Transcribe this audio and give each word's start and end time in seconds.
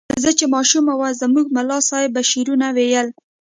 زه 0.23 0.29
چې 0.37 0.45
ماشوم 0.53 0.85
وم 0.89 1.13
زموږ 1.21 1.45
ملا 1.55 1.79
صیب 1.89 2.09
به 2.15 2.21
شعرونه 2.31 2.67
ویل. 2.75 3.07